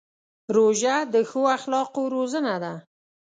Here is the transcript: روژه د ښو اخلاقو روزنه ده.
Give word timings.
روژه 0.55 0.95
د 1.13 1.15
ښو 1.29 1.41
اخلاقو 1.57 2.01
روزنه 2.15 2.55
ده. 2.63 2.73